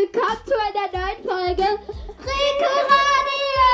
willkommen 0.00 0.38
zu 0.46 0.54
einer 0.54 0.88
neuen 0.92 1.22
Folge 1.22 1.68
Rico 2.20 2.70
Radio! 2.88 3.68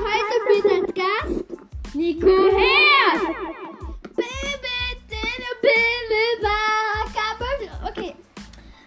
Heute 0.00 0.36
mit 0.48 0.64
als 0.72 0.94
Gast 0.94 1.44
Nico 1.94 2.34
Herr! 2.56 3.20
Okay, 7.86 8.14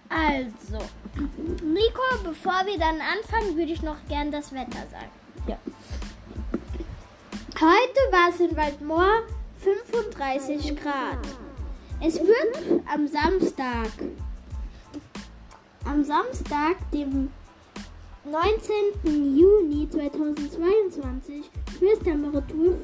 also, 0.10 0.80
Nico, 1.64 2.02
bevor 2.24 2.66
wir 2.66 2.80
dann 2.80 3.00
anfangen, 3.00 3.56
würde 3.56 3.72
ich 3.72 3.84
noch 3.84 3.98
gern 4.10 4.32
das 4.32 4.52
Wetter 4.52 4.88
sagen. 4.90 5.12
Ja. 5.48 5.58
Heute 7.60 8.00
war 8.12 8.30
es 8.30 8.40
in 8.40 8.58
Waldmoor 8.58 9.22
35 9.60 10.76
Grad. 10.82 11.20
Es 12.02 12.20
wird 12.20 12.82
am 12.92 13.08
Samstag, 13.08 13.92
am 15.90 16.04
Samstag, 16.04 16.76
dem 16.92 17.30
19. 18.26 19.38
Juni 19.38 19.90
2022, 19.90 21.50
Höchsttemperatur 21.80 22.78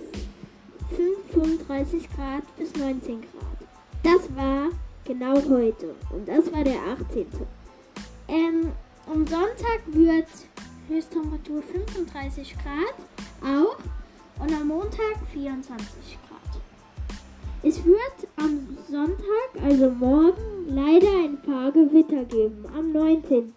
35 0.96 2.10
Grad 2.16 2.44
bis 2.58 2.74
19 2.76 3.22
Grad. 3.22 3.58
Das 4.04 4.36
war 4.36 4.70
genau 5.04 5.36
heute 5.50 5.96
und 6.12 6.28
das 6.28 6.52
war 6.52 6.64
der 6.64 6.80
18. 6.94 7.28
Ähm, 8.30 8.72
am 9.12 9.28
Sonntag 9.28 9.82
wird 9.88 10.28
Höchsttemperatur 10.88 11.62
35 11.62 12.56
Grad 12.60 12.96
auch 13.44 13.78
und 14.42 14.54
am 14.54 14.68
Montag 14.68 15.18
24 15.34 16.18
Grad. 16.28 16.33
Es 17.66 17.84
wird 17.86 18.28
am 18.36 18.78
Sonntag, 18.92 19.64
also 19.64 19.90
morgen, 19.90 20.68
leider 20.68 21.08
ein 21.24 21.42
paar 21.42 21.72
Gewitter 21.72 22.26
geben, 22.26 22.66
am 22.78 22.92
19. 22.92 23.54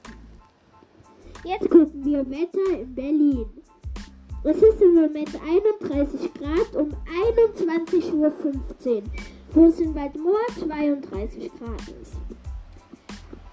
Jetzt 1.43 1.69
gucken 1.69 2.05
wir 2.05 2.31
Wetter 2.31 2.81
in 2.81 2.95
Berlin. 2.95 3.47
Es 4.45 4.59
ist 4.59 4.81
im 4.81 4.95
Moment 4.95 5.31
31 5.45 6.35
Grad 6.35 6.77
um 6.77 6.95
21.15 7.35 8.13
Uhr, 8.15 8.33
wo 9.55 9.65
es 9.67 9.81
in 9.81 9.93
Waldmoor 9.93 10.39
32 10.57 11.51
Grad 11.59 11.81
ist. 12.01 12.15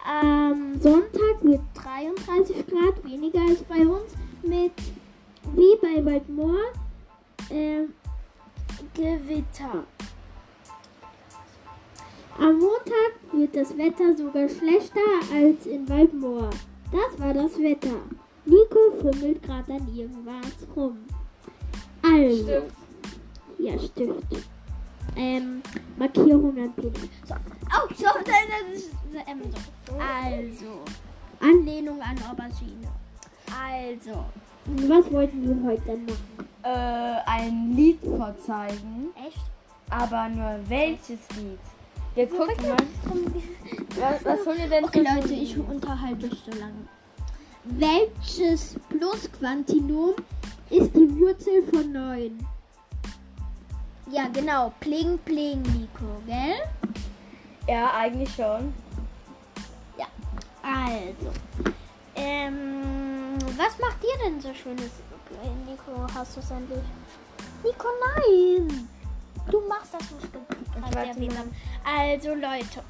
Am 0.05 0.79
Sonntag 0.79 1.41
wird 1.41 1.61
33 1.73 2.67
Grad 2.67 3.03
weniger 3.03 3.41
als 3.41 3.63
bei 3.63 3.87
uns 3.87 4.13
mit, 4.43 4.73
wie 5.55 5.77
bei 5.81 6.05
Waldmoor, 6.05 6.59
äh, 7.49 7.85
Gewitter. 8.93 9.83
Am 12.39 12.57
Montag 12.57 13.13
wird 13.31 13.55
das 13.55 13.77
Wetter 13.77 14.15
sogar 14.17 14.49
schlechter 14.49 14.99
als 15.33 15.65
in 15.67 15.87
Waldmoor. 15.87 16.49
Das 16.91 17.19
war 17.19 17.33
das 17.33 17.57
Wetter. 17.59 17.97
Nico 18.45 18.79
fummelt 18.99 19.41
gerade 19.43 19.73
an 19.73 19.87
irgendwas 19.95 20.67
rum. 20.75 20.97
Also. 22.01 22.43
Stift. 22.43 22.75
Ja, 23.59 23.79
Stift. 23.79 24.45
Ähm, 25.15 25.61
Markierung 25.97 26.57
an 26.57 26.73
Penis. 26.73 27.09
So. 27.27 27.35
Oh, 27.35 27.93
so, 27.95 28.05
das 28.25 28.77
ist, 28.77 28.89
ähm, 29.27 29.41
so. 29.87 29.93
Also. 29.95 30.81
Anlehnung 31.39 32.01
an 32.01 32.17
Aubergine. 32.29 32.87
Also. 33.47 34.25
Was 34.65 35.11
wollten 35.11 35.43
wir 35.43 35.69
heute 35.69 35.81
denn 35.83 36.05
machen? 36.05 36.47
Äh, 36.63 37.29
ein 37.29 37.73
Lied 37.75 37.99
vorzeigen. 38.01 39.09
Echt? 39.27 39.37
Aber 39.89 40.29
nur 40.29 40.59
welches 40.67 41.19
Lied? 41.37 41.59
Jetzt 42.15 42.33
guck 42.37 42.61
mal. 42.61 42.77
Was, 43.95 44.25
was 44.25 44.45
holen 44.45 44.57
wir 44.59 44.67
denn 44.67 44.85
Okay, 44.85 45.03
Leute, 45.15 45.33
ich 45.33 45.57
unterhalte 45.57 46.27
euch 46.27 46.43
so 46.45 46.51
lange. 46.59 46.87
Welches 47.63 48.75
Plusquantinom 48.89 50.13
ist 50.69 50.95
die 50.95 51.19
Wurzel 51.19 51.63
von 51.71 51.91
9? 51.91 52.45
Ja, 54.11 54.27
genau. 54.27 54.71
Pling, 54.79 55.17
pling, 55.19 55.61
Nico, 55.61 56.21
gell? 56.27 56.55
Ja, 57.67 57.93
eigentlich 57.95 58.29
schon. 58.35 58.73
Ja. 59.97 60.05
Also. 60.61 61.31
Ähm, 62.15 63.37
was 63.57 63.79
macht 63.79 64.03
ihr 64.03 64.23
denn 64.23 64.39
so 64.39 64.53
schönes? 64.53 64.91
Nico, 65.65 66.05
hast 66.13 66.35
du 66.35 66.41
es 66.41 66.51
endlich? 66.51 66.83
Nico, 67.63 67.87
nein! 68.15 68.87
Du 69.49 69.61
machst 69.67 69.93
das 69.93 70.11
nicht 70.11 70.35
Hat 70.81 70.95
warte 70.95 71.19
WLAN. 71.19 71.53
Also 71.83 72.33
Leute, 72.33 72.83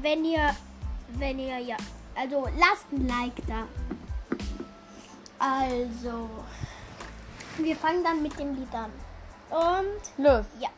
wenn 0.00 0.24
ihr, 0.24 0.54
wenn 1.08 1.38
ihr 1.38 1.58
ja, 1.58 1.76
also 2.14 2.48
lasst 2.58 2.90
ein 2.92 3.06
Like 3.06 3.46
da. 3.46 3.66
Also, 5.38 6.28
wir 7.56 7.76
fangen 7.76 8.04
dann 8.04 8.22
mit 8.22 8.38
dem 8.38 8.54
Lied 8.54 8.74
an. 8.74 8.90
Und 9.50 10.24
Los. 10.24 10.44
ja, 10.60 10.68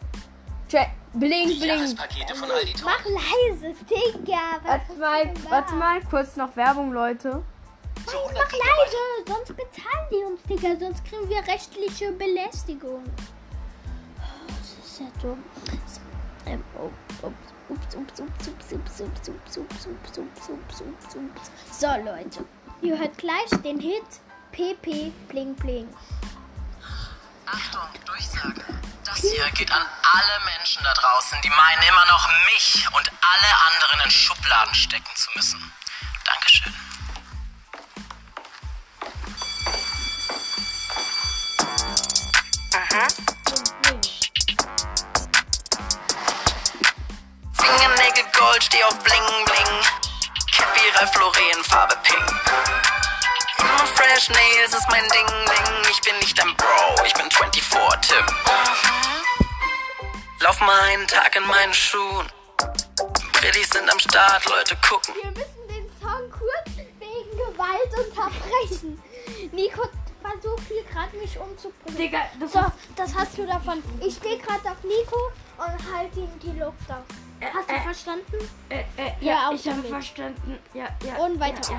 Check. 0.68 0.88
Bling, 1.14 1.60
Top. 1.60 2.84
mach 2.84 3.04
leise, 3.04 3.74
Digga. 3.84 4.60
Was 4.62 4.80
Warte 4.88 4.94
mal, 4.98 5.34
warte 5.50 5.74
mal, 5.74 6.00
kurz 6.08 6.36
noch 6.36 6.56
Werbung, 6.56 6.92
Leute. 6.92 7.42
100 8.06 8.34
Mach 8.34 8.52
leise, 8.52 8.96
sonst 9.26 9.48
bezahlen 9.48 10.08
die 10.10 10.24
uns, 10.24 10.42
Digga, 10.44 10.76
sonst 10.80 11.04
kriegen 11.04 11.28
wir 11.28 11.46
rechtliche 11.46 12.12
Belästigung. 12.12 13.04
Das 14.48 14.86
ist 14.86 15.00
ja 15.00 15.06
dumm. 15.20 15.44
So, 16.44 16.50
ähm, 16.50 16.64
oh, 16.78 16.90
ups, 17.26 17.52
ups, 17.68 17.94
ups, 17.94 18.20
ups, 18.20 18.48
ups, 18.48 18.72
ups, 18.72 19.00
ups, 19.00 19.30
ups, 19.30 19.56
ups, 19.56 19.86
ups, 19.86 20.18
ups, 20.18 20.48
ups, 20.48 20.80
ups, 20.80 21.16
ups. 21.16 21.50
So, 21.70 21.86
Leute, 21.86 22.44
ihr 22.80 22.98
hört 22.98 23.16
gleich 23.18 23.50
den 23.62 23.78
Hit 23.78 24.02
PP 24.52 25.12
Bling 25.28 25.54
Bling. 25.54 25.88
Achtung, 27.46 27.82
Durchsage. 28.06 28.64
Das 29.04 29.18
hier 29.18 29.50
geht 29.50 29.70
an 29.72 29.82
alle 29.82 30.44
Menschen 30.56 30.82
da 30.84 30.92
draußen, 30.94 31.38
die 31.42 31.50
meinen 31.50 31.82
immer 31.88 32.06
noch 32.06 32.28
mich 32.46 32.86
und 32.92 33.10
alle 33.20 33.74
anderen 33.74 34.00
in 34.04 34.10
Schubladen 34.10 34.74
stecken 34.74 35.14
zu 35.14 35.28
müssen. 35.34 35.72
Dankeschön. 36.24 36.74
Fingernägel 42.92 43.31
Gold, 48.52 48.64
steh 48.64 48.84
auf 48.84 48.98
Bling 48.98 49.44
Bling. 49.46 49.80
Cappy 50.52 50.80
Ralph 50.96 51.14
Lauren, 51.16 51.64
Farbe 51.64 51.96
Pink. 52.02 52.22
Immer 53.58 53.86
fresh 53.86 54.28
Nails 54.28 54.74
ist 54.74 54.90
mein 54.90 55.04
Ding 55.08 55.26
Ding. 55.26 55.90
Ich 55.90 56.00
bin 56.02 56.14
nicht 56.18 56.38
dein 56.38 56.54
Bro, 56.56 57.02
ich 57.06 57.14
bin 57.14 57.30
24 57.30 57.62
Tim. 58.02 58.26
Lauf 60.40 60.60
mal 60.60 60.82
einen 60.90 61.08
Tag 61.08 61.34
in 61.34 61.46
meinen 61.46 61.72
Schuhen. 61.72 62.26
Brillis 63.32 63.70
sind 63.70 63.90
am 63.90 63.98
Start, 63.98 64.44
Leute 64.44 64.76
gucken. 64.86 65.14
Wir 65.14 65.30
müssen 65.30 65.68
den 65.68 65.90
Song 65.98 66.30
kurz 66.30 66.76
wegen 66.98 67.30
Gewalt 67.30 68.06
unterbrechen. 68.06 69.02
Nico 69.52 69.88
versucht 70.20 70.68
hier 70.68 70.84
gerade 70.84 71.16
mich 71.16 71.38
umzubringen. 71.38 71.96
Digga, 71.96 72.28
das 72.38 72.52
So, 72.52 72.60
das 72.96 73.14
hast 73.14 73.38
du 73.38 73.46
davon. 73.46 73.82
Ich 74.04 74.16
stehe 74.16 74.36
gerade 74.36 74.70
auf 74.70 74.84
Nico 74.84 75.32
und 75.56 75.94
halte 75.94 76.20
ihm 76.20 76.38
die 76.38 76.58
Luft 76.58 76.90
auf. 76.90 77.31
Hast 77.54 77.68
du 77.68 77.74
äh, 77.74 77.80
verstanden? 77.80 78.50
Äh, 78.68 78.80
äh, 78.96 79.12
Ja, 79.20 79.50
ich 79.52 79.66
habe 79.66 79.82
verstanden. 79.82 80.58
Ja, 80.74 80.88
ja. 81.04 81.14
Und 81.16 81.40
weiter. 81.40 81.72
Ja, 81.72 81.78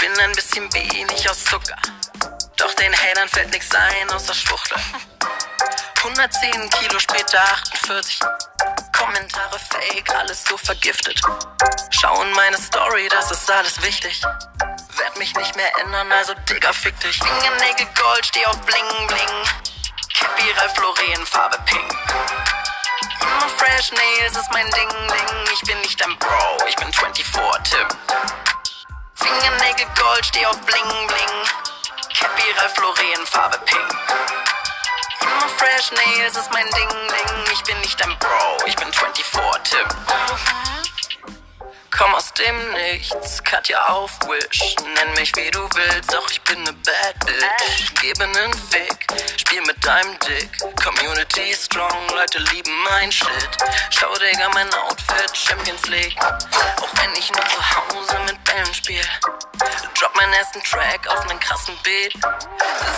Bin 0.00 0.18
ein 0.20 0.32
bisschen 0.32 0.72
wenig 0.72 1.28
aus 1.28 1.44
Zucker. 1.44 1.76
Doch 2.56 2.72
den 2.74 2.92
Hatern 2.94 3.28
fällt 3.28 3.50
nix 3.52 3.68
ein 3.74 4.10
außer 4.10 4.32
Schwuchtel. 4.34 4.78
110 5.98 6.70
Kilo 6.70 6.98
später 6.98 7.40
48. 7.40 8.20
Kommentare 8.96 9.58
fake, 9.58 10.14
alles 10.14 10.44
so 10.44 10.56
vergiftet. 10.56 11.20
Schauen 11.90 12.30
meine 12.32 12.56
Story, 12.58 13.08
das 13.10 13.30
ist 13.30 13.50
alles 13.50 13.82
wichtig. 13.82 14.22
Werd 14.96 15.18
mich 15.18 15.34
nicht 15.34 15.56
mehr 15.56 15.70
ändern, 15.80 16.10
also 16.12 16.32
Digga, 16.48 16.72
fick 16.72 16.98
dich. 17.00 17.18
Fingernägel 17.18 17.86
Gold, 18.00 18.26
steh 18.26 18.44
auf 18.46 18.58
Bling 18.60 19.06
Bling. 19.08 19.44
Cappy 20.14 20.50
Ralph 20.56 20.76
Lauren, 20.78 21.26
Farbe 21.26 21.58
Pink. 21.66 21.94
Immer 23.44 23.52
fresh 23.58 23.92
Nails 23.92 24.36
ist 24.38 24.50
mein 24.52 24.64
Ding 24.70 24.88
Ding. 24.88 25.52
Ich 25.52 25.60
bin 25.68 25.78
nicht 25.82 26.00
dein 26.00 26.16
Bro, 26.16 26.66
ich 26.66 26.76
bin 26.76 26.90
24 26.90 27.26
Tim. 27.64 27.88
Fingernägel 29.12 29.86
Gold, 30.00 30.24
steh 30.24 30.46
auf 30.46 30.58
Bling 30.62 31.06
Bling. 31.06 31.36
Cappy 32.18 32.50
Ralph 32.56 32.78
Lauren, 32.78 33.26
Farbe 33.26 33.58
Pink. 33.66 33.98
Immer 35.20 35.48
fresh 35.58 35.92
Nails 35.92 36.36
ist 36.36 36.50
mein 36.54 36.64
Ding 36.70 36.88
Ding. 36.88 37.52
Ich 37.52 37.62
bin 37.64 37.78
nicht 37.80 38.00
dein 38.00 38.18
Bro, 38.18 38.64
ich 38.64 38.76
bin 38.76 38.90
24 38.90 39.24
Tim. 39.64 39.88
Komm 41.96 42.12
aus 42.12 42.32
dem 42.34 42.72
Nichts, 42.72 43.42
Katja 43.44 43.78
auf 43.86 44.10
Wish. 44.26 44.74
Nenn 44.82 45.14
mich 45.14 45.30
wie 45.36 45.48
du 45.52 45.60
willst, 45.74 46.12
doch 46.12 46.28
ich 46.28 46.42
bin 46.42 46.60
ne 46.64 46.72
Bad 46.72 47.18
Bitch. 47.24 47.94
Gebe 48.00 48.26
nen 48.26 48.52
Fick, 48.52 49.06
spiel 49.38 49.60
mit 49.62 49.84
deinem 49.84 50.18
Dick. 50.18 50.50
Community 50.82 51.54
strong, 51.54 52.08
Leute 52.08 52.40
lieben 52.52 52.72
mein 52.90 53.12
Shit. 53.12 53.28
Schau, 53.90 54.12
Digga, 54.14 54.48
mein 54.54 54.72
Outfit, 54.74 55.36
Champions 55.36 55.86
League. 55.86 56.16
Auch 56.20 56.90
wenn 57.00 57.14
ich 57.16 57.30
nur 57.30 57.46
zu 57.46 57.76
Hause 57.76 58.18
mit 58.26 58.42
Bällen 58.42 58.74
spiel. 58.74 59.04
Drop 59.96 60.16
meinen 60.16 60.32
ersten 60.32 60.62
Track 60.64 61.06
auf 61.06 61.24
nen 61.26 61.38
krassen 61.38 61.78
Beat. 61.84 62.14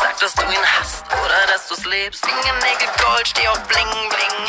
Sag, 0.01 0.19
dass 0.21 0.35
du 0.35 0.43
ihn 0.43 0.67
hast 0.81 1.05
oder 1.13 1.47
dass 1.49 1.69
du's 1.69 1.85
lebst. 1.85 2.25
Fingernägel 2.25 2.89
Gold, 3.05 3.29
steh 3.29 3.47
auf 3.49 3.61
Bling 3.65 3.91
Bling. 4.09 4.47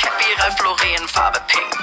Cappy, 0.00 0.32
Ralph 0.38 0.60
Lauren, 0.62 1.08
Farbe 1.08 1.40
Pink. 1.46 1.76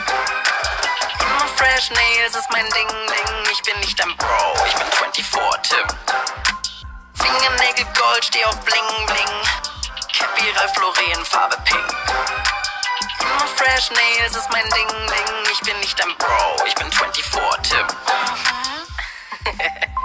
Immer 1.43 1.51
fresh 1.57 1.89
Nails 1.91 2.35
ist 2.37 2.49
mein 2.51 2.63
Ding 2.69 2.87
Ding. 2.87 3.51
Ich 3.51 3.61
bin 3.63 3.77
nicht 3.81 3.99
dein 3.99 4.15
Bro, 4.15 4.53
ich 4.65 4.75
bin 4.75 4.87
24 4.87 5.25
Tim. 5.63 5.87
Fingernägel 7.15 7.85
Gold, 7.99 8.23
steh 8.23 8.45
auf 8.45 8.57
Bling 8.61 9.05
Bling. 9.07 9.41
Cappy, 10.17 10.49
Ralph 10.55 10.77
Lauren, 10.77 11.25
Farbe 11.25 11.57
Pink. 11.65 11.83
Immer 13.19 13.47
fresh 13.57 13.91
Nails 13.91 14.37
ist 14.37 14.49
mein 14.51 14.63
Ding 14.69 14.87
Ding. 14.87 15.51
Ich 15.51 15.59
bin 15.59 15.77
nicht 15.81 15.99
dein 15.99 16.15
Bro, 16.17 16.65
ich 16.65 16.75
bin 16.75 16.89
24 16.89 17.25
Tim. 17.63 17.87
Boah, 18.05 18.37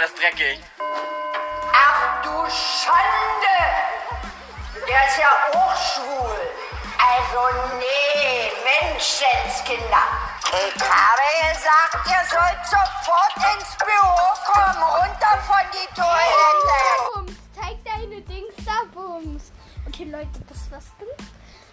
das 0.00 0.14
dreckig. 0.14 0.60
Ach 1.72 2.22
du 2.22 2.30
Schande! 2.50 3.58
Der 4.86 5.06
ist 5.06 5.18
ja 5.18 5.28
auch 5.54 5.76
schwul. 5.76 6.40
Also 6.98 7.40
nee, 7.78 8.52
Menschenskinder. 8.64 10.04
Ich 10.50 10.82
habe 10.82 11.28
gesagt, 11.52 12.06
ihr 12.06 12.24
sollt 12.30 12.64
sofort 12.64 13.36
ins 13.54 13.76
Büro 13.76 14.28
kommen, 14.46 14.82
runter 14.82 15.38
von 15.46 15.64
die 15.72 15.88
Toilette. 15.94 17.14
Bums, 17.14 17.36
zeig 17.54 17.84
deine 17.84 18.20
Dings 18.22 18.54
da, 18.64 18.84
Bums. 18.92 19.52
Okay, 19.86 20.04
Leute, 20.04 20.40
das 20.48 20.70
war's 20.70 20.92
dann. 20.98 21.08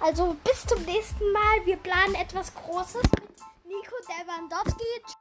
Also 0.06 0.36
bis 0.44 0.66
zum 0.66 0.82
nächsten 0.84 1.32
Mal. 1.32 1.66
Wir 1.66 1.78
planen 1.78 2.16
etwas 2.16 2.54
Großes 2.54 3.04
mit 3.04 3.40
Nico 3.66 3.96
Lewandowski. 4.08 5.15